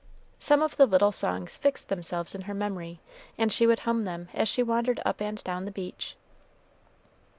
Some 0.39 0.63
of 0.63 0.77
the 0.77 0.87
little 0.87 1.11
songs 1.11 1.59
fixed 1.59 1.89
themselves 1.89 2.33
in 2.33 2.41
her 2.49 2.55
memory, 2.55 2.99
and 3.37 3.53
she 3.53 3.67
would 3.67 3.81
hum 3.81 4.03
them 4.03 4.29
as 4.33 4.49
she 4.49 4.63
wandered 4.63 4.99
up 5.05 5.21
and 5.21 5.43
down 5.43 5.65
the 5.65 5.71
beach. 5.71 6.15